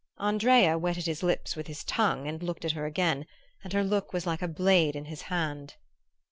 [0.17, 3.27] "Andrea wetted his lips with his tongue and looked at her again;
[3.63, 5.75] and her look was like a blade in his hand.